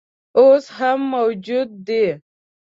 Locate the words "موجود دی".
1.13-2.05